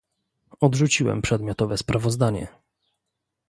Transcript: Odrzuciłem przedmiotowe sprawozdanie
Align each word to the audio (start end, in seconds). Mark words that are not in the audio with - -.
Odrzuciłem 0.59 1.21
przedmiotowe 1.21 1.77
sprawozdanie 1.77 2.47